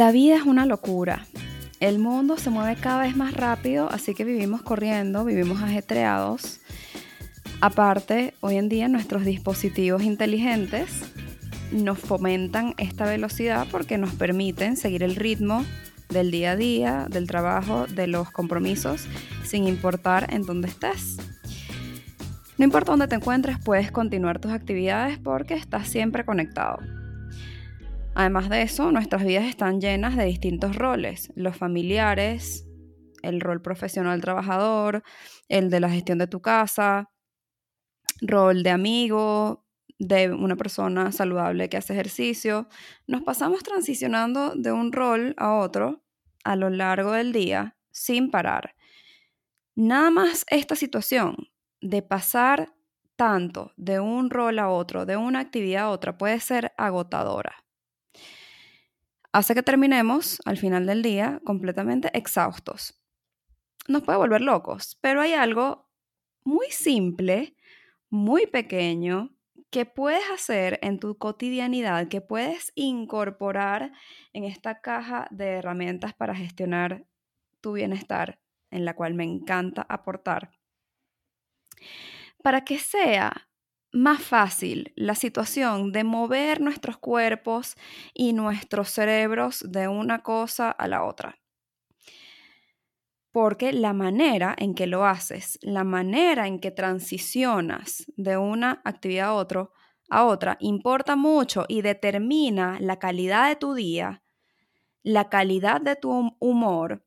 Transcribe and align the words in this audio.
La 0.00 0.12
vida 0.12 0.36
es 0.36 0.46
una 0.46 0.64
locura. 0.64 1.26
El 1.78 1.98
mundo 1.98 2.38
se 2.38 2.48
mueve 2.48 2.80
cada 2.80 3.02
vez 3.02 3.14
más 3.18 3.34
rápido, 3.34 3.90
así 3.92 4.14
que 4.14 4.24
vivimos 4.24 4.62
corriendo, 4.62 5.26
vivimos 5.26 5.60
ajetreados. 5.60 6.60
Aparte, 7.60 8.32
hoy 8.40 8.56
en 8.56 8.70
día 8.70 8.88
nuestros 8.88 9.26
dispositivos 9.26 10.02
inteligentes 10.02 11.02
nos 11.70 11.98
fomentan 11.98 12.72
esta 12.78 13.04
velocidad 13.04 13.66
porque 13.70 13.98
nos 13.98 14.14
permiten 14.14 14.78
seguir 14.78 15.02
el 15.02 15.16
ritmo 15.16 15.66
del 16.08 16.30
día 16.30 16.52
a 16.52 16.56
día, 16.56 17.06
del 17.10 17.26
trabajo, 17.26 17.86
de 17.86 18.06
los 18.06 18.30
compromisos, 18.30 19.04
sin 19.44 19.68
importar 19.68 20.32
en 20.32 20.46
dónde 20.46 20.68
estés. 20.68 21.18
No 22.56 22.64
importa 22.64 22.92
dónde 22.92 23.06
te 23.06 23.16
encuentres, 23.16 23.58
puedes 23.58 23.92
continuar 23.92 24.38
tus 24.38 24.52
actividades 24.52 25.18
porque 25.18 25.52
estás 25.52 25.88
siempre 25.88 26.24
conectado. 26.24 26.78
Además 28.14 28.48
de 28.48 28.62
eso, 28.62 28.90
nuestras 28.90 29.24
vidas 29.24 29.44
están 29.44 29.80
llenas 29.80 30.16
de 30.16 30.24
distintos 30.24 30.74
roles, 30.76 31.32
los 31.36 31.56
familiares, 31.56 32.66
el 33.22 33.40
rol 33.40 33.62
profesional 33.62 34.20
trabajador, 34.20 35.02
el 35.48 35.70
de 35.70 35.80
la 35.80 35.90
gestión 35.90 36.18
de 36.18 36.26
tu 36.26 36.40
casa, 36.40 37.10
rol 38.20 38.62
de 38.62 38.70
amigo, 38.70 39.64
de 39.98 40.32
una 40.32 40.56
persona 40.56 41.12
saludable 41.12 41.68
que 41.68 41.76
hace 41.76 41.92
ejercicio. 41.92 42.68
Nos 43.06 43.22
pasamos 43.22 43.62
transicionando 43.62 44.54
de 44.56 44.72
un 44.72 44.92
rol 44.92 45.34
a 45.36 45.54
otro 45.54 46.02
a 46.42 46.56
lo 46.56 46.70
largo 46.70 47.12
del 47.12 47.32
día 47.32 47.76
sin 47.90 48.30
parar. 48.30 48.74
Nada 49.76 50.10
más 50.10 50.44
esta 50.48 50.74
situación 50.74 51.36
de 51.80 52.02
pasar 52.02 52.74
tanto 53.16 53.72
de 53.76 54.00
un 54.00 54.30
rol 54.30 54.58
a 54.58 54.68
otro, 54.68 55.06
de 55.06 55.16
una 55.16 55.40
actividad 55.40 55.84
a 55.84 55.90
otra, 55.90 56.16
puede 56.16 56.40
ser 56.40 56.72
agotadora 56.76 57.54
hace 59.32 59.54
que 59.54 59.62
terminemos 59.62 60.40
al 60.44 60.56
final 60.56 60.86
del 60.86 61.02
día 61.02 61.40
completamente 61.44 62.16
exhaustos. 62.16 63.00
Nos 63.88 64.02
puede 64.02 64.18
volver 64.18 64.40
locos, 64.40 64.98
pero 65.00 65.20
hay 65.20 65.32
algo 65.32 65.88
muy 66.44 66.70
simple, 66.70 67.56
muy 68.08 68.46
pequeño, 68.46 69.34
que 69.70 69.86
puedes 69.86 70.28
hacer 70.30 70.80
en 70.82 70.98
tu 70.98 71.16
cotidianidad, 71.16 72.08
que 72.08 72.20
puedes 72.20 72.72
incorporar 72.74 73.92
en 74.32 74.44
esta 74.44 74.80
caja 74.80 75.28
de 75.30 75.46
herramientas 75.46 76.12
para 76.12 76.34
gestionar 76.34 77.06
tu 77.60 77.72
bienestar, 77.72 78.40
en 78.70 78.84
la 78.84 78.94
cual 78.94 79.14
me 79.14 79.24
encanta 79.24 79.86
aportar, 79.88 80.50
para 82.42 82.64
que 82.64 82.78
sea 82.78 83.49
más 83.92 84.22
fácil 84.22 84.92
la 84.96 85.14
situación 85.14 85.92
de 85.92 86.04
mover 86.04 86.60
nuestros 86.60 86.98
cuerpos 86.98 87.76
y 88.14 88.32
nuestros 88.32 88.90
cerebros 88.90 89.64
de 89.68 89.88
una 89.88 90.22
cosa 90.22 90.70
a 90.70 90.86
la 90.88 91.04
otra. 91.04 91.38
Porque 93.32 93.72
la 93.72 93.92
manera 93.92 94.54
en 94.58 94.74
que 94.74 94.86
lo 94.86 95.06
haces, 95.06 95.58
la 95.62 95.84
manera 95.84 96.46
en 96.46 96.58
que 96.58 96.70
transicionas 96.70 98.04
de 98.16 98.36
una 98.36 98.80
actividad 98.84 99.28
a, 99.28 99.34
otro, 99.34 99.72
a 100.08 100.24
otra, 100.24 100.56
importa 100.60 101.14
mucho 101.14 101.64
y 101.68 101.82
determina 101.82 102.78
la 102.80 102.98
calidad 102.98 103.48
de 103.48 103.56
tu 103.56 103.74
día, 103.74 104.22
la 105.02 105.28
calidad 105.28 105.80
de 105.80 105.94
tu 105.94 106.36
humor, 106.40 107.04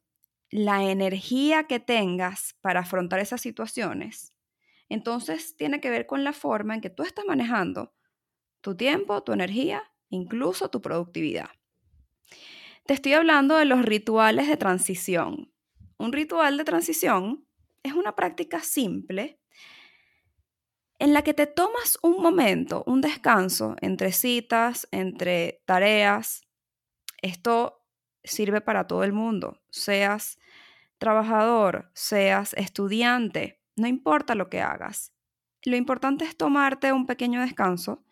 la 0.50 0.84
energía 0.84 1.66
que 1.66 1.80
tengas 1.80 2.56
para 2.62 2.82
afrontar 2.82 3.20
esas 3.20 3.42
situaciones 3.42 4.33
entonces 4.94 5.56
tiene 5.58 5.82
que 5.82 5.90
ver 5.90 6.06
con 6.06 6.24
la 6.24 6.34
forma 6.34 6.76
en 6.76 6.82
que 6.82 6.90
tú 6.90 7.04
estás 7.04 7.26
manejando 7.26 7.94
tu 8.62 8.76
tiempo, 8.76 9.24
tu 9.24 9.34
energía, 9.34 9.92
incluso 10.10 10.70
tu 10.70 10.82
productividad. 10.82 11.50
Te 12.86 12.94
estoy 12.94 13.14
hablando 13.14 13.58
de 13.58 13.66
los 13.66 13.84
rituales 13.84 14.48
de 14.48 14.58
transición. 14.58 15.52
Un 15.98 16.14
ritual 16.14 16.58
de 16.58 16.64
transición 16.64 17.48
es 17.82 17.94
una 17.94 18.16
práctica 18.16 18.62
simple 18.62 19.40
en 21.00 21.12
la 21.12 21.24
que 21.24 21.34
te 21.34 21.48
tomas 21.48 21.98
un 22.02 22.22
momento, 22.22 22.84
un 22.86 23.02
descanso 23.02 23.76
entre 23.82 24.12
citas, 24.12 24.88
entre 24.92 25.64
tareas. 25.66 26.44
Esto 27.22 27.84
sirve 28.24 28.62
para 28.62 28.86
todo 28.86 29.04
el 29.04 29.12
mundo, 29.12 29.62
seas 29.70 30.38
trabajador, 31.00 31.90
seas 31.94 32.54
estudiante, 32.54 33.63
no 33.76 33.88
importa 33.88 34.36
lo 34.36 34.50
que 34.50 34.62
hagas. 34.62 35.14
Lo 35.64 35.76
importante 35.76 36.26
es 36.26 36.36
tomarte 36.36 36.92
un 36.92 37.06
pequeño 37.06 37.42
descanso 37.42 38.04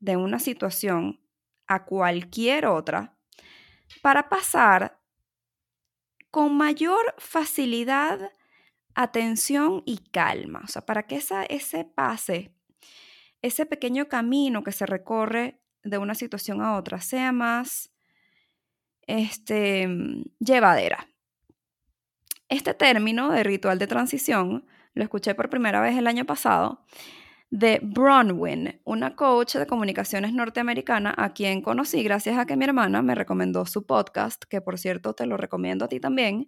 de 0.00 0.16
una 0.16 0.38
situación 0.38 1.20
a 1.66 1.84
cualquier 1.84 2.66
otra 2.66 3.16
para 4.02 4.28
pasar 4.28 5.00
con 6.30 6.56
mayor 6.56 7.14
facilidad, 7.18 8.32
atención 8.94 9.82
y 9.86 9.98
calma. 9.98 10.62
O 10.64 10.68
sea, 10.68 10.84
para 10.84 11.06
que 11.06 11.16
ese 11.16 11.84
pase, 11.84 12.54
ese 13.42 13.66
pequeño 13.66 14.08
camino 14.08 14.62
que 14.62 14.72
se 14.72 14.86
recorre 14.86 15.60
de 15.82 15.98
una 15.98 16.14
situación 16.14 16.60
a 16.60 16.76
otra 16.76 17.00
sea 17.00 17.32
más 17.32 17.92
este, 19.06 19.88
llevadera. 20.38 21.08
Este 22.48 22.74
término 22.74 23.30
de 23.30 23.44
ritual 23.44 23.78
de 23.78 23.86
transición 23.86 24.66
lo 24.94 25.02
escuché 25.02 25.34
por 25.34 25.50
primera 25.50 25.80
vez 25.80 25.96
el 25.96 26.06
año 26.06 26.24
pasado, 26.24 26.84
de 27.50 27.80
Bronwyn, 27.82 28.80
una 28.84 29.16
coach 29.16 29.56
de 29.56 29.66
comunicaciones 29.66 30.32
norteamericana 30.32 31.12
a 31.16 31.32
quien 31.32 31.62
conocí 31.62 32.02
gracias 32.04 32.38
a 32.38 32.46
que 32.46 32.56
mi 32.56 32.64
hermana 32.64 33.02
me 33.02 33.16
recomendó 33.16 33.66
su 33.66 33.84
podcast, 33.86 34.44
que 34.44 34.60
por 34.60 34.78
cierto 34.78 35.14
te 35.14 35.26
lo 35.26 35.36
recomiendo 35.36 35.84
a 35.84 35.88
ti 35.88 35.98
también. 35.98 36.46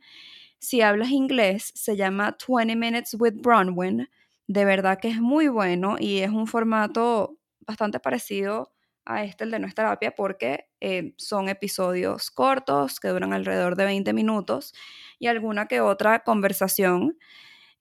Si 0.60 0.80
hablas 0.80 1.10
inglés, 1.10 1.72
se 1.74 1.96
llama 1.96 2.36
20 2.46 2.76
Minutes 2.76 3.16
with 3.18 3.34
Bronwyn. 3.34 4.08
De 4.46 4.64
verdad 4.64 5.00
que 5.00 5.08
es 5.08 5.20
muy 5.20 5.48
bueno 5.48 5.96
y 5.98 6.18
es 6.18 6.30
un 6.30 6.46
formato 6.46 7.36
bastante 7.66 7.98
parecido 7.98 8.72
a 9.04 9.24
este, 9.24 9.42
el 9.42 9.50
de 9.50 9.58
nuestra 9.58 9.84
terapia, 9.84 10.12
porque 10.14 10.68
eh, 10.80 11.14
son 11.16 11.48
episodios 11.48 12.30
cortos 12.30 13.00
que 13.00 13.08
duran 13.08 13.32
alrededor 13.32 13.74
de 13.74 13.86
20 13.86 14.12
minutos 14.12 14.72
y 15.18 15.26
alguna 15.26 15.66
que 15.66 15.80
otra 15.80 16.20
conversación 16.22 17.18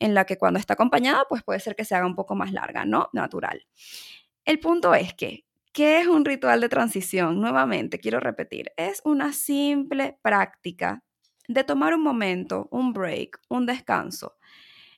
en 0.02 0.16
la 0.16 0.26
que 0.26 0.38
cuando 0.38 0.60
está 0.60 0.74
acompañada, 0.74 1.26
pues 1.30 1.44
puede 1.44 1.60
ser 1.60 1.76
que 1.76 1.86
se 1.86 1.96
haga 1.96 2.08
un 2.08 2.16
poco 2.16 2.36
más 2.36 2.52
larga, 2.52 2.86
¿no? 2.86 3.10
Natural. 3.14 3.66
El 4.46 4.60
punto 4.60 4.96
es 4.96 5.14
que, 5.14 5.46
¿qué 5.72 6.02
es 6.02 6.08
un 6.08 6.26
ritual 6.26 6.60
de 6.60 6.70
transición? 6.70 7.40
Nuevamente, 7.40 8.00
quiero 8.00 8.20
repetir, 8.20 8.72
es 8.78 9.02
una 9.06 9.32
simple 9.32 10.18
práctica 10.24 11.04
de 11.48 11.64
tomar 11.64 11.94
un 11.94 12.02
momento, 12.02 12.68
un 12.72 12.94
break, 12.94 13.40
un 13.50 13.66
descanso 13.66 14.38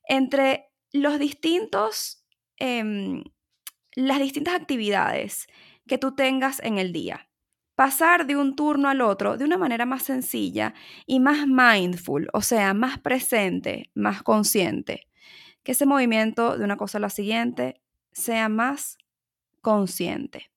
entre 0.07 0.69
los 0.91 1.19
distintos, 1.19 2.25
em, 2.57 3.23
las 3.95 4.19
distintas 4.19 4.55
actividades 4.55 5.47
que 5.87 5.97
tú 5.97 6.15
tengas 6.15 6.61
en 6.61 6.77
el 6.77 6.93
día 6.93 7.29
pasar 7.75 8.27
de 8.27 8.35
un 8.35 8.55
turno 8.55 8.89
al 8.89 9.01
otro 9.01 9.37
de 9.37 9.45
una 9.45 9.57
manera 9.57 9.85
más 9.85 10.03
sencilla 10.03 10.73
y 11.05 11.19
más 11.19 11.47
mindful, 11.47 12.29
o 12.33 12.41
sea, 12.41 12.73
más 12.73 12.99
presente, 12.99 13.89
más 13.95 14.23
consciente. 14.23 15.07
Que 15.63 15.71
ese 15.71 15.85
movimiento 15.85 16.57
de 16.57 16.65
una 16.65 16.77
cosa 16.77 16.97
a 16.97 17.01
la 17.01 17.09
siguiente 17.09 17.81
sea 18.11 18.49
más 18.49 18.97
consciente. 19.61 20.51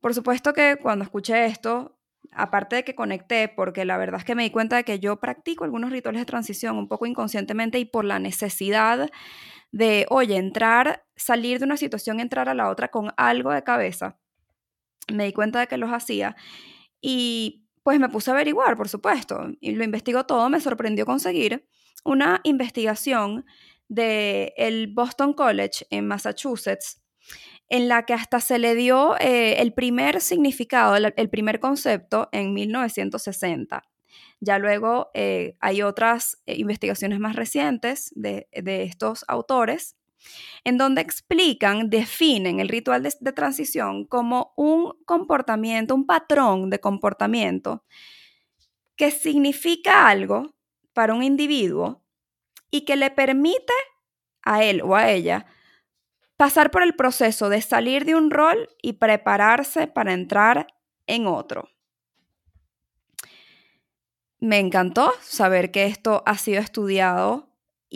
Por 0.00 0.14
supuesto 0.14 0.52
que 0.52 0.76
cuando 0.80 1.04
escuché 1.04 1.46
esto, 1.46 1.98
aparte 2.32 2.76
de 2.76 2.84
que 2.84 2.94
conecté, 2.94 3.48
porque 3.48 3.84
la 3.84 3.96
verdad 3.96 4.20
es 4.20 4.24
que 4.24 4.34
me 4.34 4.42
di 4.42 4.50
cuenta 4.50 4.76
de 4.76 4.84
que 4.84 5.00
yo 5.00 5.18
practico 5.18 5.64
algunos 5.64 5.90
rituales 5.90 6.20
de 6.20 6.26
transición 6.26 6.76
un 6.76 6.88
poco 6.88 7.06
inconscientemente 7.06 7.78
y 7.78 7.86
por 7.86 8.04
la 8.04 8.18
necesidad 8.18 9.08
de, 9.72 10.06
oye, 10.10 10.36
entrar, 10.36 11.04
salir 11.16 11.58
de 11.58 11.64
una 11.64 11.76
situación, 11.76 12.20
entrar 12.20 12.48
a 12.48 12.54
la 12.54 12.68
otra 12.68 12.88
con 12.88 13.12
algo 13.16 13.52
de 13.52 13.62
cabeza. 13.62 14.18
Me 15.12 15.24
di 15.24 15.32
cuenta 15.32 15.60
de 15.60 15.66
que 15.66 15.76
los 15.76 15.90
hacía 15.90 16.36
y 17.00 17.64
pues 17.82 18.00
me 18.00 18.08
puse 18.08 18.30
a 18.30 18.34
averiguar, 18.34 18.76
por 18.76 18.88
supuesto, 18.88 19.48
y 19.60 19.72
lo 19.72 19.84
investigó 19.84 20.26
todo, 20.26 20.48
me 20.50 20.60
sorprendió 20.60 21.06
conseguir 21.06 21.68
una 22.04 22.40
investigación 22.42 23.44
del 23.88 24.52
el 24.56 24.88
Boston 24.92 25.32
College 25.32 25.86
en 25.90 26.08
Massachusetts 26.08 27.00
en 27.68 27.88
la 27.88 28.04
que 28.04 28.14
hasta 28.14 28.40
se 28.40 28.58
le 28.58 28.74
dio 28.74 29.18
eh, 29.18 29.60
el 29.60 29.72
primer 29.72 30.20
significado, 30.20 30.96
el, 30.96 31.30
primer 31.30 31.60
concepto 31.60 32.28
en 32.32 32.54
1960. 32.54 33.82
Ya 34.40 34.58
luego 34.58 35.10
eh, 35.14 35.56
hay 35.60 35.82
otras 35.82 36.38
eh, 36.46 36.54
investigaciones 36.56 37.18
más 37.18 37.34
recientes 37.34 38.12
de, 38.14 38.48
estos 38.52 39.24
autores 39.28 39.96
en 40.64 40.78
donde 40.78 41.00
explican, 41.00 41.90
definen 41.90 42.60
el 42.60 42.68
ritual 42.68 43.02
de, 43.02 43.32
transición 43.32 44.04
como 44.04 44.52
un 44.56 44.94
comportamiento, 45.04 45.94
un 45.94 46.06
patrón 46.06 46.70
de 46.70 46.80
comportamiento 46.80 47.84
que 48.96 49.10
significa 49.10 50.08
algo 50.08 50.54
para 50.92 51.14
un 51.14 51.22
individuo 51.22 52.02
y 52.70 52.84
que 52.84 52.96
le 52.96 53.10
permite 53.10 53.72
a 54.42 54.64
él 54.64 54.82
o 54.82 54.96
a 54.96 55.10
ella 55.10 55.46
pasar 56.36 56.70
por 56.70 56.82
el 56.82 56.94
proceso 56.94 57.48
de 57.48 57.60
salir 57.60 58.04
de 58.04 58.14
un 58.14 58.30
rol 58.30 58.68
y 58.82 58.94
prepararse 58.94 59.86
para 59.86 60.12
entrar 60.12 60.66
en 61.06 61.26
otro. 61.26 61.68
Me 64.38 64.58
encantó 64.58 65.12
saber 65.22 65.70
que 65.70 65.86
esto 65.86 66.22
ha 66.26 66.36
sido 66.36 66.60
estudiado 66.60 67.45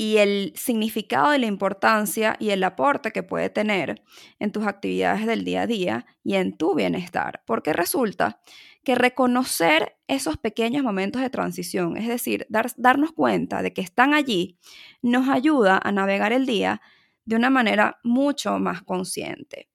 y 0.00 0.16
el 0.16 0.54
significado 0.56 1.30
de 1.30 1.38
la 1.38 1.44
importancia 1.44 2.34
y 2.38 2.52
el 2.52 2.64
aporte 2.64 3.10
que 3.10 3.22
puede 3.22 3.50
tener 3.50 4.02
en 4.38 4.50
tus 4.50 4.66
actividades 4.66 5.26
del 5.26 5.44
día 5.44 5.60
a 5.60 5.66
día 5.66 6.06
y 6.24 6.36
en 6.36 6.56
tu 6.56 6.74
bienestar, 6.74 7.42
porque 7.44 7.74
resulta 7.74 8.40
que 8.82 8.94
reconocer 8.94 9.98
esos 10.08 10.38
pequeños 10.38 10.82
momentos 10.82 11.20
de 11.20 11.28
transición, 11.28 11.98
es 11.98 12.08
decir, 12.08 12.46
darnos 12.48 13.12
cuenta 13.12 13.60
de 13.60 13.74
que 13.74 13.82
están 13.82 14.14
allí, 14.14 14.58
nos 15.02 15.28
ayuda 15.28 15.78
a 15.82 15.92
navegar 15.92 16.32
el 16.32 16.46
día 16.46 16.80
de 17.26 17.36
una 17.36 17.50
manera 17.50 18.00
mucho 18.02 18.58
más 18.58 18.82
consciente. 18.82 19.68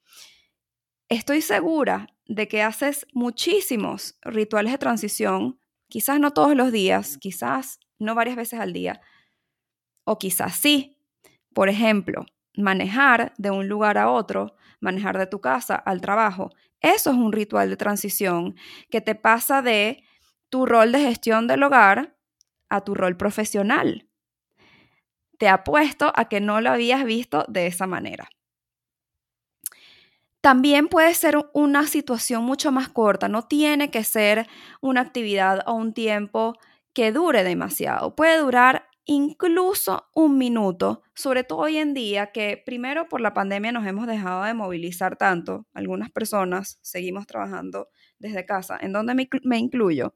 Estoy 1.07 1.41
segura 1.41 2.07
de 2.25 2.47
que 2.47 2.63
haces 2.63 3.05
muchísimos 3.13 4.17
rituales 4.23 4.71
de 4.71 4.79
transición, 4.79 5.59
quizás 5.87 6.19
no 6.19 6.31
todos 6.31 6.55
los 6.55 6.71
días, 6.71 7.19
quizás 7.19 7.79
no 7.99 8.15
varias 8.15 8.37
veces 8.37 8.59
al 8.59 8.73
día, 8.73 9.01
o 10.05 10.17
quizás 10.17 10.55
sí. 10.55 10.97
Por 11.53 11.67
ejemplo, 11.67 12.25
manejar 12.55 13.33
de 13.37 13.51
un 13.51 13.67
lugar 13.67 13.97
a 13.97 14.09
otro, 14.09 14.55
manejar 14.79 15.17
de 15.17 15.27
tu 15.27 15.41
casa 15.41 15.75
al 15.75 15.99
trabajo, 15.99 16.51
eso 16.79 17.11
es 17.11 17.17
un 17.17 17.33
ritual 17.33 17.69
de 17.69 17.77
transición 17.77 18.55
que 18.89 19.01
te 19.01 19.15
pasa 19.15 19.61
de 19.61 20.03
tu 20.49 20.65
rol 20.65 20.93
de 20.93 20.99
gestión 20.99 21.47
del 21.47 21.63
hogar 21.63 22.15
a 22.69 22.81
tu 22.81 22.95
rol 22.95 23.17
profesional 23.17 24.07
te 25.37 25.47
apuesto 25.47 26.11
a 26.15 26.25
que 26.25 26.39
no 26.39 26.61
lo 26.61 26.71
habías 26.71 27.03
visto 27.03 27.45
de 27.47 27.67
esa 27.67 27.87
manera. 27.87 28.29
También 30.41 30.87
puede 30.87 31.13
ser 31.15 31.37
una 31.53 31.87
situación 31.87 32.43
mucho 32.43 32.71
más 32.71 32.89
corta, 32.89 33.27
no 33.27 33.47
tiene 33.47 33.89
que 33.89 34.03
ser 34.03 34.47
una 34.79 35.01
actividad 35.01 35.63
o 35.65 35.73
un 35.73 35.93
tiempo 35.93 36.53
que 36.93 37.11
dure 37.11 37.43
demasiado, 37.43 38.15
puede 38.15 38.37
durar 38.37 38.87
incluso 39.05 40.09
un 40.13 40.37
minuto, 40.37 41.03
sobre 41.13 41.43
todo 41.43 41.59
hoy 41.59 41.77
en 41.77 41.93
día 41.93 42.31
que 42.31 42.61
primero 42.65 43.07
por 43.07 43.21
la 43.21 43.33
pandemia 43.33 43.71
nos 43.71 43.85
hemos 43.85 44.07
dejado 44.07 44.43
de 44.43 44.53
movilizar 44.53 45.15
tanto, 45.15 45.67
algunas 45.73 46.11
personas 46.11 46.79
seguimos 46.81 47.27
trabajando 47.27 47.89
desde 48.19 48.45
casa, 48.45 48.77
en 48.81 48.93
donde 48.93 49.13
me, 49.13 49.57
incluyo 49.57 50.15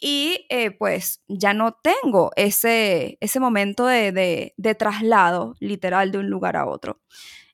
y 0.00 0.46
eh, 0.48 0.70
pues 0.70 1.22
ya 1.28 1.52
no 1.52 1.72
tengo 1.82 2.32
ese, 2.36 3.18
ese 3.20 3.40
momento 3.40 3.86
de, 3.86 4.54
traslado 4.78 5.56
literal 5.60 6.10
de 6.10 6.18
un 6.18 6.30
lugar 6.30 6.56
a 6.56 6.66
otro. 6.66 7.00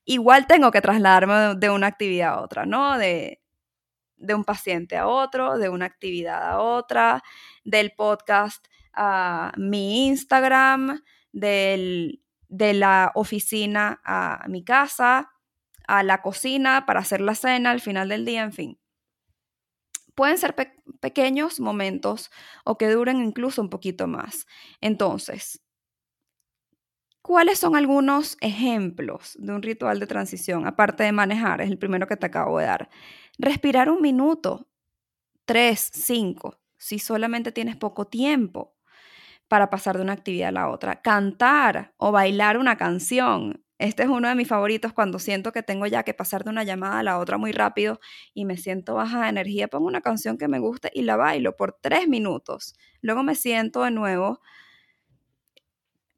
Igual 0.05 0.47
tengo 0.47 0.71
que 0.71 0.81
trasladarme 0.81 1.57
de 1.57 1.71
una 1.71 1.89
actividad 1.89 2.35
a 2.35 2.41
otra, 2.41 2.65
¿no? 2.65 2.99
De, 2.99 3.41
de 4.17 4.35
un 4.35 4.45
paciente 4.45 4.97
a 4.97 5.09
otro, 5.09 5.59
de 5.59 5.69
una 5.69 5.87
actividad 5.87 6.43
a 6.49 6.61
otra, 6.61 7.23
del 7.65 7.93
podcast 7.93 8.67
a 8.97 9.53
mi 9.57 10.07
Instagram, 10.09 11.03
de 11.33 12.19
la 12.49 13.13
oficina 13.15 14.01
a 14.05 14.47
mi 14.49 14.65
casa, 14.65 15.31
a 15.87 16.03
la 16.03 16.23
cocina 16.23 16.87
para 16.87 17.01
hacer 17.01 17.21
la 17.21 17.35
cena 17.35 17.71
al 17.71 17.81
final 17.81 18.09
del 18.09 18.25
día, 18.25 18.43
en 18.43 18.53
fin 18.53 18.79
pueden 20.17 20.39
ser 20.39 20.57
pequeños 21.01 21.61
momentos 21.61 22.33
o 22.65 22.77
que 22.79 22.91
duren 22.91 23.23
incluso 23.23 23.63
un 23.63 23.71
poquito 23.71 24.09
más. 24.09 24.47
Entonces, 24.81 25.63
¿cuáles 27.23 27.59
son 27.59 27.77
algunos 27.77 28.37
ejemplos 28.41 29.37
de 29.39 29.53
un 29.53 29.63
ritual 29.63 30.01
de 30.01 30.07
transición? 30.07 30.67
Aparte 30.67 31.05
de 31.05 31.13
manejar, 31.13 31.61
es 31.61 31.71
el 31.71 31.79
primero 31.79 32.09
que 32.09 32.17
te 32.17 32.27
acabo 32.27 32.59
de 32.59 32.65
dar. 32.65 32.89
Respirar 33.39 33.91
un 33.91 34.01
minuto, 34.01 34.67
tres, 35.45 35.91
cinco, 35.93 36.59
si 36.79 36.99
solamente 36.99 37.53
tienes 37.53 37.77
poco 37.77 38.07
tiempo 38.07 38.75
para 39.49 39.71
pasar 39.71 39.97
de 39.97 40.03
una 40.03 40.13
actividad 40.13 40.49
a 40.49 40.53
la 40.53 40.69
otra. 40.69 41.01
Cantar 41.03 41.95
o 41.97 42.13
bailar 42.13 42.59
una 42.59 42.77
canción. 42.77 43.63
Este 43.79 44.05
es 44.05 44.09
uno 44.09 44.29
de 44.29 44.35
mis 44.35 44.49
favoritos 44.49 44.93
cuando 44.93 45.19
siento 45.19 45.53
que 45.53 45.63
tengo 45.63 45.87
ya 45.87 46.03
que 46.03 46.15
pasar 46.15 46.45
de 46.45 46.51
una 46.51 46.65
llamada 46.65 47.01
a 47.01 47.03
la 47.03 47.19
otra 47.19 47.37
muy 47.37 47.53
rápido 47.53 48.01
y 48.33 48.47
me 48.47 48.57
siento 48.57 48.95
baja 48.95 49.23
de 49.23 49.29
energía. 49.29 49.69
Pongo 49.69 49.87
una 49.87 50.01
canción 50.01 50.39
que 50.39 50.49
me 50.49 50.59
guste 50.59 50.91
y 50.95 51.03
la 51.03 51.17
bailo 51.17 51.57
por 51.57 51.79
tres 51.81 52.09
minutos. 52.09 52.75
Luego 53.03 53.23
me 53.23 53.35
siento 53.35 53.83
de 53.83 53.91
nuevo 53.91 54.41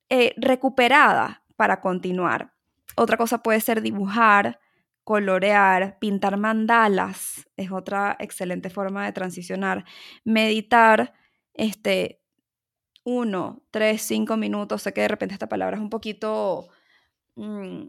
eh, 0.08 0.34
recuperada 0.36 1.42
para 1.56 1.81
continuar. 1.81 2.54
Otra 2.96 3.16
cosa 3.16 3.42
puede 3.42 3.60
ser 3.60 3.82
dibujar, 3.82 4.60
colorear, 5.05 5.98
pintar 5.98 6.36
mandalas. 6.36 7.48
Es 7.56 7.72
otra 7.72 8.17
excelente 8.20 8.70
forma 8.70 9.05
de 9.05 9.12
transicionar. 9.12 9.84
Meditar, 10.24 11.12
este, 11.55 12.20
uno, 13.08 13.62
tres, 13.70 14.03
cinco 14.03 14.36
minutos. 14.36 14.82
Sé 14.82 14.93
que 14.93 15.03
de 15.03 15.08
repente 15.08 15.34
esta 15.34 15.48
palabra 15.48 15.77
es 15.77 15.82
un 15.82 15.91
poquito 15.91 16.69
Mm, 17.38 17.86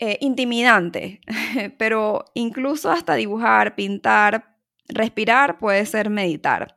eh, 0.00 0.18
intimidante, 0.20 1.20
pero 1.78 2.24
incluso 2.34 2.90
hasta 2.90 3.14
dibujar, 3.14 3.74
pintar, 3.76 4.56
respirar 4.88 5.58
puede 5.58 5.86
ser 5.86 6.10
meditar. 6.10 6.76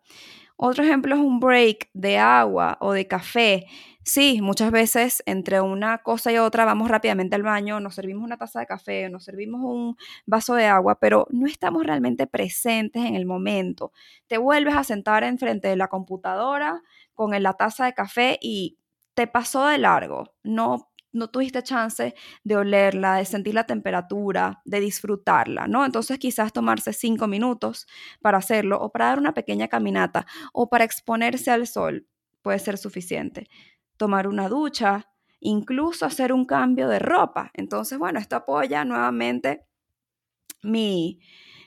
Otro 0.58 0.84
ejemplo 0.84 1.16
es 1.16 1.22
un 1.22 1.40
break 1.40 1.90
de 1.94 2.20
agua 2.20 2.78
o 2.82 2.94
de 2.94 3.08
café. 3.08 3.66
Sí, 4.04 4.42
muchas 4.42 4.72
veces 4.72 5.22
entre 5.28 5.62
una 5.62 6.00
cosa 6.00 6.32
y 6.32 6.38
otra 6.40 6.66
vamos 6.66 6.90
rápidamente 6.90 7.36
al 7.36 7.44
baño, 7.44 7.80
nos 7.80 7.94
servimos 7.96 8.24
una 8.24 8.38
taza 8.38 8.60
de 8.60 8.66
café, 8.66 9.10
nos 9.10 9.24
servimos 9.24 9.62
un 9.64 9.96
vaso 10.26 10.56
de 10.56 10.66
agua, 10.66 10.98
pero 11.00 11.28
no 11.30 11.46
estamos 11.48 11.84
realmente 11.86 12.26
presentes 12.26 13.06
en 13.06 13.16
el 13.16 13.26
momento. 13.28 13.92
Te 14.28 14.38
vuelves 14.40 14.76
a 14.76 14.84
sentar 14.84 15.24
enfrente 15.24 15.68
de 15.68 15.76
la 15.76 15.88
computadora 15.88 16.82
con 17.14 17.32
la 17.42 17.54
taza 17.54 17.86
de 17.86 17.94
café 17.94 18.40
y 18.42 18.78
te 19.14 19.28
pasó 19.28 19.68
de 19.68 19.78
largo. 19.78 20.34
No 20.44 20.88
no 21.14 21.30
tuviste 21.30 21.62
chance 21.62 22.16
de 22.46 22.56
olerla, 22.56 23.16
de 23.18 23.26
sentir 23.26 23.54
la 23.54 23.66
temperatura, 23.66 24.62
de 24.64 24.80
disfrutarla, 24.80 25.68
¿no? 25.68 25.84
Entonces 25.86 26.18
quizás 26.20 26.54
tomarse 26.54 26.94
cinco 26.94 27.28
minutos 27.28 27.86
para 28.22 28.38
hacerlo 28.38 28.80
o 28.80 28.94
para 28.94 29.08
dar 29.08 29.20
una 29.20 29.34
pequeña 29.34 29.68
caminata 29.68 30.26
o 30.54 30.70
para 30.70 30.86
exponerse 30.86 31.52
al 31.52 31.68
sol 31.68 32.08
puede 32.42 32.60
ser 32.60 32.78
suficiente. 32.78 33.48
Tomar 34.02 34.26
una 34.26 34.50
ducha, 34.50 35.12
incluso 35.40 36.08
hacer 36.08 36.34
un 36.34 36.46
cambio 36.46 36.88
de 36.88 36.98
ropa. 36.98 37.52
Entonces, 37.54 38.00
bueno, 38.00 38.18
esto 38.18 38.36
apoya 38.36 38.84
nuevamente 38.84 39.68
mi, 40.64 41.20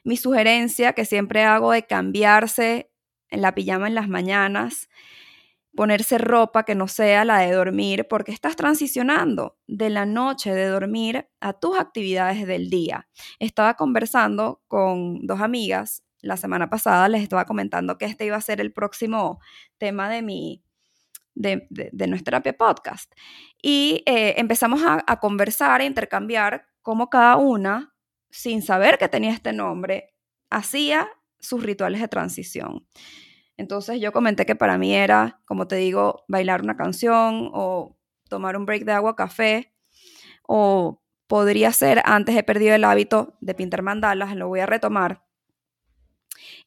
mi 0.02 0.16
sugerencia 0.16 0.94
que 0.94 1.04
siempre 1.04 1.44
hago 1.44 1.70
de 1.70 1.86
cambiarse 1.86 2.90
en 3.30 3.40
la 3.40 3.54
pijama 3.54 3.86
en 3.86 3.94
las 3.94 4.08
mañanas 4.08 4.88
ponerse 5.76 6.18
ropa 6.18 6.64
que 6.64 6.74
no 6.74 6.88
sea 6.88 7.24
la 7.24 7.38
de 7.38 7.52
dormir, 7.52 8.08
porque 8.08 8.32
estás 8.32 8.56
transicionando 8.56 9.56
de 9.68 9.90
la 9.90 10.04
noche 10.04 10.52
de 10.52 10.66
dormir 10.66 11.28
a 11.38 11.52
tus 11.52 11.78
actividades 11.78 12.48
del 12.48 12.68
día. 12.68 13.06
Estaba 13.38 13.74
conversando 13.74 14.60
con 14.66 15.24
dos 15.24 15.40
amigas 15.40 16.02
la 16.20 16.36
semana 16.36 16.68
pasada, 16.68 17.08
les 17.08 17.22
estaba 17.22 17.44
comentando 17.44 17.96
que 17.96 18.06
este 18.06 18.26
iba 18.26 18.36
a 18.36 18.40
ser 18.40 18.60
el 18.60 18.72
próximo 18.72 19.38
tema 19.78 20.08
de 20.08 20.22
mi, 20.22 20.63
de, 21.34 21.66
nuestra 22.08 22.40
terapia 22.40 22.56
podcast. 22.56 23.12
Y 23.62 24.02
eh, 24.06 24.34
empezamos 24.36 24.82
a, 24.84 25.20
conversar, 25.20 25.80
a 25.80 25.84
intercambiar 25.84 26.66
cómo 26.82 27.10
cada 27.10 27.36
una 27.36 27.94
sin 28.30 28.62
saber 28.62 28.98
que 28.98 29.08
tenía 29.08 29.32
este 29.32 29.52
nombre, 29.52 30.14
hacía 30.50 31.08
sus 31.38 31.62
rituales 31.62 32.00
de 32.00 32.08
transición. 32.08 32.86
Entonces 33.56 34.00
yo 34.00 34.12
comenté 34.12 34.44
que 34.44 34.56
para 34.56 34.76
mí 34.76 34.94
era, 34.94 35.40
como 35.44 35.68
te 35.68 35.76
digo, 35.76 36.24
bailar 36.26 36.62
una 36.62 36.76
canción 36.76 37.50
o 37.52 37.96
tomar 38.28 38.56
un 38.56 38.66
break 38.66 38.84
de 38.84 38.92
agua, 38.92 39.14
café, 39.14 39.72
o 40.42 41.00
podría 41.28 41.72
ser, 41.72 42.02
antes 42.04 42.36
he 42.36 42.42
perdido 42.42 42.74
el 42.74 42.84
hábito 42.84 43.36
de 43.40 43.54
pintar 43.54 43.82
mandalas, 43.82 44.34
lo 44.34 44.48
voy 44.48 44.60
a 44.60 44.66
retomar. 44.66 45.22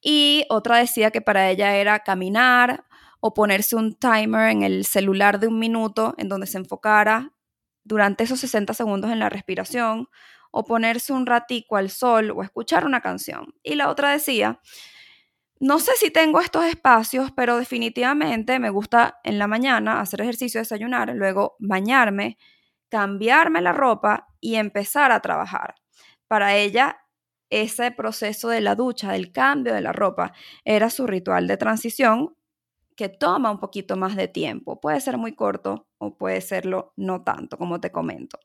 Y 0.01 0.45
otra 0.49 0.77
decía 0.77 1.11
que 1.11 1.21
para 1.21 1.49
ella 1.49 1.75
era 1.75 1.99
caminar 1.99 2.85
o 3.19 3.33
ponerse 3.33 3.75
un 3.75 3.95
timer 3.95 4.51
en 4.51 4.63
el 4.63 4.85
celular 4.85 5.39
de 5.39 5.47
un 5.47 5.59
minuto 5.59 6.15
en 6.17 6.29
donde 6.29 6.47
se 6.47 6.57
enfocara 6.57 7.33
durante 7.83 8.23
esos 8.23 8.39
60 8.39 8.73
segundos 8.73 9.11
en 9.11 9.19
la 9.19 9.29
respiración 9.29 10.07
o 10.51 10.63
ponerse 10.65 11.13
un 11.13 11.25
ratico 11.25 11.77
al 11.77 11.89
sol 11.89 12.31
o 12.31 12.43
escuchar 12.43 12.85
una 12.85 13.01
canción. 13.01 13.53
Y 13.63 13.75
la 13.75 13.89
otra 13.89 14.11
decía, 14.11 14.59
no 15.59 15.79
sé 15.79 15.91
si 15.97 16.11
tengo 16.11 16.39
estos 16.39 16.65
espacios, 16.65 17.31
pero 17.31 17.57
definitivamente 17.57 18.59
me 18.59 18.69
gusta 18.69 19.19
en 19.23 19.39
la 19.39 19.47
mañana 19.47 19.99
hacer 19.99 20.21
ejercicio, 20.21 20.61
desayunar, 20.61 21.09
luego 21.15 21.55
bañarme, 21.59 22.37
cambiarme 22.89 23.61
la 23.61 23.73
ropa 23.73 24.27
y 24.39 24.55
empezar 24.55 25.11
a 25.11 25.21
trabajar. 25.21 25.75
Para 26.27 26.55
ella, 26.55 26.99
ese 27.49 27.91
proceso 27.91 28.49
de 28.49 28.61
la 28.61 28.75
ducha, 28.75 29.11
del 29.11 29.31
cambio 29.31 29.73
de 29.73 29.81
la 29.81 29.93
ropa, 29.93 30.33
era 30.63 30.89
su 30.89 31.07
ritual 31.07 31.47
de 31.47 31.57
transición 31.57 32.36
que 32.97 33.07
toma 33.07 33.51
un 33.51 33.59
poquito 33.59 33.95
más 33.95 34.17
de 34.17 34.27
tiempo. 34.27 34.81
Puede 34.81 34.99
ser 34.99 35.17
muy 35.17 35.33
corto 35.33 35.87
o 35.99 36.17
puede 36.17 36.41
serlo 36.41 36.93
no 36.97 37.23
tanto, 37.23 37.57
como 37.57 37.79
te 37.79 37.91
comento. 37.91 38.39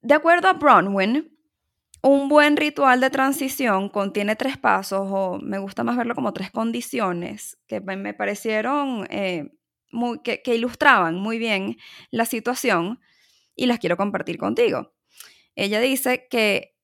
De 0.00 0.14
acuerdo 0.14 0.48
a 0.48 0.52
Bronwyn, 0.54 1.36
un 2.02 2.28
buen 2.28 2.56
ritual 2.56 3.00
de 3.00 3.10
transición 3.10 3.88
contiene 3.88 4.36
tres 4.36 4.56
pasos, 4.56 5.08
o 5.10 5.38
me 5.42 5.58
gusta 5.58 5.82
más 5.82 5.96
verlo 5.96 6.14
como 6.14 6.32
tres 6.32 6.52
condiciones, 6.52 7.58
que 7.66 7.80
me 7.80 8.14
parecieron 8.14 9.06
eh, 9.10 9.50
muy, 9.90 10.20
que, 10.20 10.40
que 10.40 10.54
ilustraban 10.54 11.16
muy 11.16 11.38
bien 11.38 11.76
la 12.12 12.26
situación 12.26 13.00
y 13.56 13.66
las 13.66 13.80
quiero 13.80 13.96
compartir 13.96 14.38
contigo. 14.38 14.94
Ella 15.56 15.80
dice 15.80 16.28
que 16.30 16.76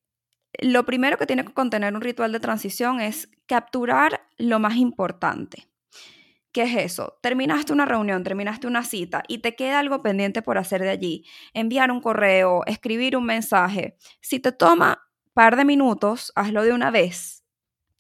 lo 0.60 0.84
primero 0.84 1.18
que 1.18 1.26
tiene 1.26 1.44
que 1.44 1.54
contener 1.54 1.94
un 1.94 2.00
ritual 2.00 2.32
de 2.32 2.40
transición 2.40 3.00
es 3.00 3.30
capturar 3.46 4.23
lo 4.38 4.58
más 4.58 4.76
importante. 4.76 5.68
¿Qué 6.52 6.62
es 6.62 6.76
eso? 6.76 7.18
Terminaste 7.20 7.72
una 7.72 7.84
reunión, 7.84 8.22
terminaste 8.22 8.68
una 8.68 8.84
cita 8.84 9.24
y 9.26 9.38
te 9.38 9.56
queda 9.56 9.80
algo 9.80 10.02
pendiente 10.02 10.40
por 10.40 10.56
hacer 10.56 10.82
de 10.82 10.90
allí. 10.90 11.24
Enviar 11.52 11.90
un 11.90 12.00
correo, 12.00 12.62
escribir 12.66 13.16
un 13.16 13.26
mensaje. 13.26 13.96
Si 14.20 14.38
te 14.38 14.52
toma 14.52 15.02
par 15.32 15.56
de 15.56 15.64
minutos, 15.64 16.32
hazlo 16.36 16.62
de 16.62 16.72
una 16.72 16.92
vez. 16.92 17.44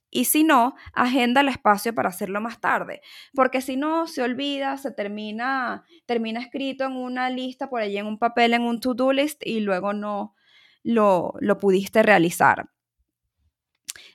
Y 0.08 0.26
si 0.26 0.44
no, 0.44 0.76
agenda 0.92 1.40
el 1.40 1.48
espacio 1.48 1.92
para 1.92 2.10
hacerlo 2.10 2.40
más 2.40 2.60
tarde. 2.60 3.00
Porque 3.34 3.60
si 3.60 3.76
no, 3.76 4.06
se 4.06 4.22
olvida, 4.22 4.76
se 4.76 4.92
termina, 4.92 5.82
termina 6.06 6.38
escrito 6.40 6.84
en 6.84 6.92
una 6.92 7.30
lista 7.30 7.68
por 7.68 7.80
allí 7.80 7.98
en 7.98 8.06
un 8.06 8.20
papel, 8.20 8.54
en 8.54 8.62
un 8.62 8.78
to-do 8.78 9.12
list 9.12 9.42
y 9.44 9.58
luego 9.58 9.92
no 9.92 10.36
lo, 10.84 11.34
lo 11.40 11.58
pudiste 11.58 12.04
realizar. 12.04 12.70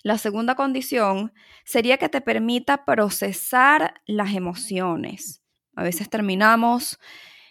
La 0.02 0.18
segunda 0.18 0.56
condición 0.56 1.34
sería 1.66 1.98
que 1.98 2.10
te 2.10 2.22
permita 2.22 2.86
procesar 2.86 4.02
las 4.06 4.34
emociones. 4.34 5.44
A 5.76 5.84
veces 5.84 6.10
terminamos 6.10 7.00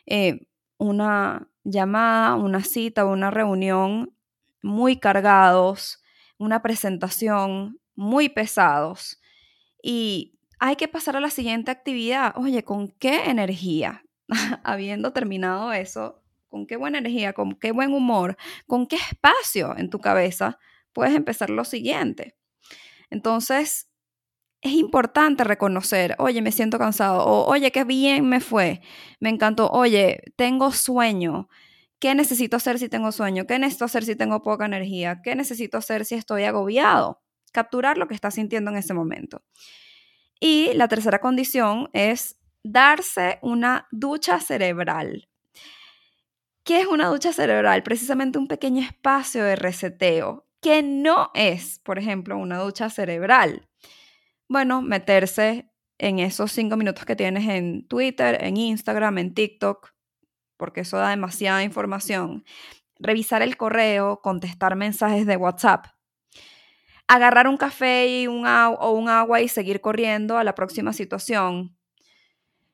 eh, 0.07 0.47
una 0.79 1.49
llamada, 1.65 2.37
una 2.37 2.65
cita, 2.65 3.05
una 3.05 3.31
reunión 3.31 4.15
muy 4.63 4.97
cargados, 4.97 6.03
una 6.39 6.63
presentación 6.63 7.81
muy 7.95 8.29
pesados 8.29 9.21
y 9.83 10.39
hay 10.59 10.77
que 10.77 10.89
pasar 10.89 11.17
a 11.17 11.21
la 11.21 11.31
siguiente 11.31 11.71
actividad. 11.71 12.33
Oye, 12.37 12.65
¿con 12.65 12.89
qué 12.89 13.25
energía? 13.31 14.05
Habiendo 14.65 15.13
terminado 15.13 15.73
eso, 15.73 16.23
¿con 16.49 16.67
qué 16.67 16.77
buena 16.77 16.99
energía? 16.99 17.33
¿Con 17.33 17.55
qué 17.55 17.73
buen 17.73 17.93
humor? 17.93 18.37
¿Con 18.67 18.87
qué 18.87 18.97
espacio 18.97 19.77
en 19.77 19.91
tu 19.91 20.01
cabeza 20.01 20.59
puedes 20.93 21.15
empezar 21.15 21.51
lo 21.51 21.65
siguiente? 21.65 22.38
Entonces, 23.11 23.89
es 24.63 24.73
importante 24.73 25.45
reconocer, 25.45 26.17
oye, 26.19 26.43
me 26.43 26.53
siento 26.53 26.79
cansado, 26.79 27.25
o 27.25 27.47
oye, 27.51 27.71
qué 27.73 27.85
bien 27.85 28.29
me 28.29 28.41
fue, 28.41 28.81
me 29.21 29.31
encantó, 29.31 29.71
oye, 29.71 30.23
tengo 30.37 30.73
sueño, 30.73 31.49
¿qué 32.01 32.15
necesito 32.15 32.57
hacer 32.57 32.79
si 32.79 32.89
tengo 32.89 33.13
sueño? 33.13 33.47
¿Qué 33.47 33.59
necesito 33.59 33.85
hacer 33.85 34.05
si 34.05 34.17
tengo 34.17 34.43
poca 34.43 34.67
energía? 34.67 35.21
¿Qué 35.23 35.35
necesito 35.37 35.79
hacer 35.79 36.05
si 36.05 36.17
estoy 36.17 36.45
agobiado? 36.45 37.23
Capturar 37.53 37.99
lo 37.99 38.09
que 38.09 38.15
estás 38.15 38.35
sintiendo 38.35 38.71
en 38.71 38.79
ese 38.79 38.95
momento. 38.95 39.43
Y 40.41 40.73
la 40.75 40.89
tercera 40.89 41.21
condición 41.21 41.89
es 41.93 42.39
darse 42.65 43.39
una 43.43 43.89
ducha 43.91 44.41
cerebral. 44.41 45.29
¿Qué 46.65 46.81
es 46.81 46.87
una 46.87 47.09
ducha 47.09 47.33
cerebral? 47.33 47.83
Precisamente 47.83 48.39
un 48.39 48.49
pequeño 48.49 48.83
espacio 48.83 49.45
de 49.45 49.57
reseteo 49.57 50.48
que 50.61 50.83
no 50.83 51.31
es, 51.35 51.81
por 51.81 51.99
ejemplo, 51.99 52.37
una 52.37 52.59
ducha 52.59 52.91
cerebral. 52.91 53.69
Bueno, 54.49 54.83
meterse 54.83 55.71
en 55.99 56.19
esos 56.19 56.53
cinco 56.53 56.77
minutos 56.77 57.05
que 57.05 57.17
tienes 57.17 57.49
en 57.49 57.87
Twitter, 57.87 58.43
en 58.43 58.57
Instagram, 58.57 59.19
en 59.19 59.35
TikTok, 59.35 59.93
porque 60.57 60.81
eso 60.81 60.97
da 60.97 61.11
demasiada 61.11 61.63
información. 61.63 62.45
Revisar 62.99 63.43
el 63.43 63.57
correo, 63.57 64.21
contestar 64.23 64.77
mensajes 64.77 65.27
de 65.27 65.37
WhatsApp. 65.37 65.87
Agarrar 67.07 67.49
un 67.49 67.57
café 67.57 68.09
y 68.09 68.27
un 68.27 68.47
o 68.47 68.91
un 68.91 69.09
agua 69.09 69.41
y 69.41 69.49
seguir 69.49 69.81
corriendo 69.81 70.37
a 70.37 70.45
la 70.45 70.55
próxima 70.55 70.93
situación. 70.93 71.77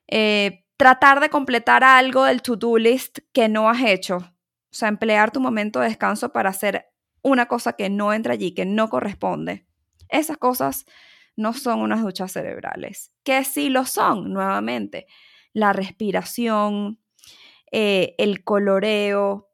Eh, 0.08 0.64
tratar 0.76 1.20
de 1.20 1.30
completar 1.30 1.84
algo 1.84 2.24
del 2.24 2.42
to-do 2.42 2.78
list 2.78 3.20
que 3.32 3.48
no 3.48 3.68
has 3.68 3.82
hecho. 3.82 4.16
O 4.16 4.76
sea, 4.76 4.88
emplear 4.88 5.30
tu 5.30 5.40
momento 5.40 5.80
de 5.80 5.88
descanso 5.88 6.32
para 6.32 6.50
hacer 6.50 6.93
una 7.24 7.46
cosa 7.46 7.72
que 7.72 7.90
no 7.90 8.12
entra 8.12 8.34
allí, 8.34 8.52
que 8.52 8.66
no 8.66 8.88
corresponde. 8.88 9.66
Esas 10.08 10.36
cosas 10.36 10.84
no 11.36 11.54
son 11.54 11.80
unas 11.80 12.02
duchas 12.02 12.30
cerebrales, 12.30 13.12
que 13.24 13.42
sí 13.44 13.70
lo 13.70 13.86
son, 13.86 14.32
nuevamente. 14.32 15.06
La 15.52 15.72
respiración, 15.72 17.00
eh, 17.72 18.14
el 18.18 18.44
coloreo, 18.44 19.50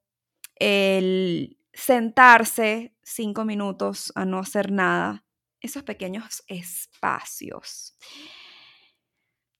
el 0.57 1.59
sentarse 1.73 2.95
cinco 3.03 3.45
minutos 3.45 4.13
a 4.17 4.25
no 4.25 4.41
hacer 4.41 4.73
nada, 4.73 5.25
esos 5.61 5.85
pequeños 5.85 6.43
espacios. 6.49 7.97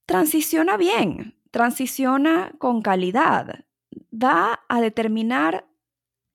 Transiciona 0.05 0.77
bien, 0.77 1.41
transiciona 1.53 2.53
con 2.59 2.83
calidad, 2.83 3.65
va 4.13 4.61
a 4.69 4.81
determinar 4.81 5.69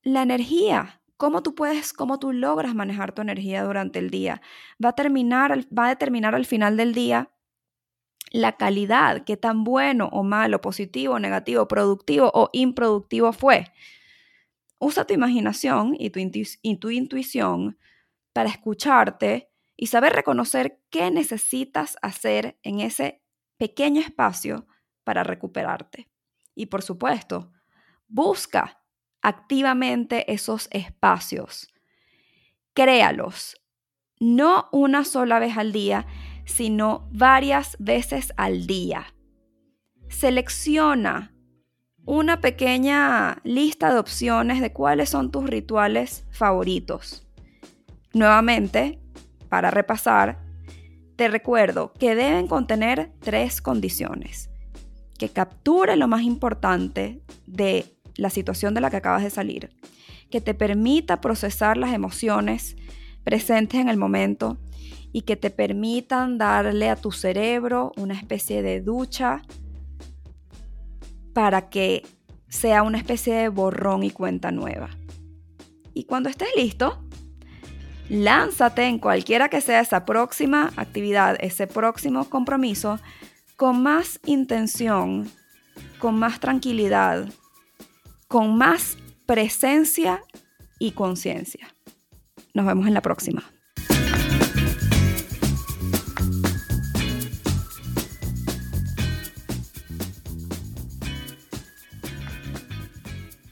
la 0.03 0.21
energía 0.21 1.01
cómo 1.17 1.43
tú 1.43 1.55
puedes, 1.55 1.93
cómo 1.93 2.19
tú 2.19 2.33
logras 2.33 2.75
manejar 2.75 3.13
tu 3.13 3.21
energía 3.21 3.63
durante 3.63 3.99
el 3.99 4.09
día. 4.09 4.41
Va 4.83 4.89
a, 4.89 4.93
terminar, 4.93 5.65
va 5.77 5.85
a 5.85 5.89
determinar 5.89 6.35
al 6.35 6.45
final 6.45 6.77
del 6.77 6.93
día 6.93 7.31
la 8.31 8.57
calidad, 8.57 9.23
qué 9.23 9.37
tan 9.37 9.63
bueno 9.63 10.09
o 10.11 10.23
malo, 10.23 10.59
positivo, 10.59 11.19
negativo, 11.19 11.67
productivo 11.67 12.31
o 12.33 12.49
improductivo 12.53 13.31
fue. 13.31 13.71
Usa 14.79 15.05
tu 15.05 15.13
imaginación 15.13 15.95
y 15.97 16.09
tu 16.09 16.89
intuición 16.89 17.77
para 18.33 18.49
escucharte 18.49 19.49
y 19.77 19.87
saber 19.87 20.13
reconocer 20.13 20.81
qué 20.89 21.11
necesitas 21.11 21.97
hacer 22.01 22.57
en 22.63 22.81
ese 22.81 23.21
pequeño 23.57 24.01
espacio 24.01 24.67
para 25.03 25.23
recuperarte. 25.23 26.09
Y 26.55 26.65
por 26.65 26.81
supuesto, 26.81 27.51
busca 28.07 28.84
activamente 29.25 30.31
esos 30.31 30.67
espacios. 30.69 31.67
Créalos, 32.75 33.59
no 34.19 34.69
una 34.71 35.03
sola 35.03 35.39
vez 35.39 35.57
al 35.57 35.71
día, 35.71 36.05
sino 36.45 37.09
varias 37.11 37.75
veces 37.79 38.33
al 38.37 38.67
día. 38.67 39.07
Selecciona 40.09 41.33
una 42.05 42.39
pequeña 42.39 43.39
lista 43.43 43.91
de 43.91 43.97
opciones 43.97 44.61
de 44.61 44.71
cuáles 44.71 45.09
son 45.09 45.31
tus 45.31 45.49
rituales 45.49 46.27
favoritos. 46.29 47.25
Nuevamente, 48.13 48.99
para 49.49 49.71
repasar, 49.71 50.39
te 51.15 51.29
recuerdo 51.29 51.93
que 51.93 52.13
deben 52.13 52.47
contener 52.47 53.11
tres 53.21 53.59
condiciones. 53.59 54.51
Que 55.17 55.29
capture 55.29 55.95
lo 55.95 56.07
más 56.07 56.21
importante 56.21 57.23
de 57.47 57.94
la 58.17 58.29
situación 58.29 58.73
de 58.73 58.81
la 58.81 58.89
que 58.89 58.97
acabas 58.97 59.23
de 59.23 59.29
salir, 59.29 59.69
que 60.29 60.41
te 60.41 60.53
permita 60.53 61.21
procesar 61.21 61.77
las 61.77 61.93
emociones 61.93 62.75
presentes 63.23 63.79
en 63.79 63.89
el 63.89 63.97
momento 63.97 64.57
y 65.11 65.21
que 65.21 65.35
te 65.35 65.49
permitan 65.49 66.37
darle 66.37 66.89
a 66.89 66.95
tu 66.95 67.11
cerebro 67.11 67.91
una 67.97 68.13
especie 68.13 68.61
de 68.61 68.81
ducha 68.81 69.41
para 71.33 71.69
que 71.69 72.03
sea 72.49 72.83
una 72.83 72.97
especie 72.97 73.33
de 73.33 73.49
borrón 73.49 74.03
y 74.03 74.11
cuenta 74.11 74.51
nueva. 74.51 74.89
Y 75.93 76.03
cuando 76.05 76.29
estés 76.29 76.49
listo, 76.55 77.01
lánzate 78.09 78.87
en 78.87 78.99
cualquiera 78.99 79.49
que 79.49 79.61
sea 79.61 79.79
esa 79.79 80.05
próxima 80.05 80.71
actividad, 80.75 81.37
ese 81.39 81.67
próximo 81.67 82.29
compromiso, 82.29 82.99
con 83.55 83.81
más 83.81 84.19
intención, 84.25 85.29
con 85.99 86.19
más 86.19 86.39
tranquilidad, 86.39 87.29
con 88.27 88.57
más 88.57 88.97
presencia 89.25 90.21
y 90.79 90.91
conciencia. 90.91 91.67
Nos 92.53 92.65
vemos 92.65 92.87
en 92.87 92.93
la 92.93 93.01
próxima. 93.01 93.43